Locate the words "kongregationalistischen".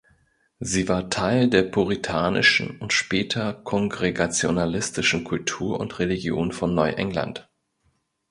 3.53-5.23